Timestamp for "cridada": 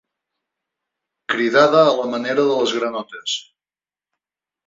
1.33-1.83